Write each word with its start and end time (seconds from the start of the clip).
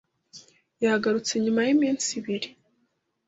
Yagarutse 0.83 1.33
nyuma 1.43 1.59
yiminsi 1.67 2.07
ibiri. 2.19 2.49